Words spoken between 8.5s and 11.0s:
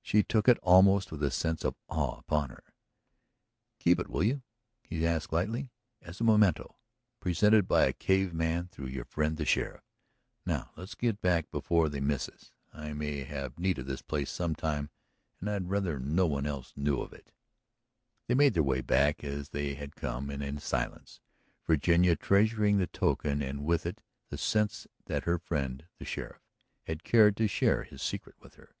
through your friend the sheriff. Now let's